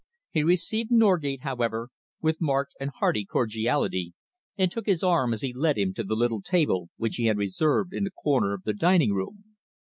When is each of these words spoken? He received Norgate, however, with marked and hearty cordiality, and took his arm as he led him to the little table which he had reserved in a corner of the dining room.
He 0.31 0.41
received 0.41 0.89
Norgate, 0.89 1.41
however, 1.41 1.89
with 2.23 2.41
marked 2.41 2.73
and 2.79 2.89
hearty 2.89 3.23
cordiality, 3.23 4.15
and 4.57 4.71
took 4.71 4.87
his 4.87 5.03
arm 5.03 5.31
as 5.31 5.41
he 5.43 5.53
led 5.53 5.77
him 5.77 5.93
to 5.93 6.03
the 6.03 6.15
little 6.15 6.41
table 6.41 6.89
which 6.97 7.17
he 7.17 7.25
had 7.25 7.37
reserved 7.37 7.93
in 7.93 8.07
a 8.07 8.09
corner 8.09 8.55
of 8.55 8.63
the 8.63 8.73
dining 8.73 9.13
room. 9.13 9.43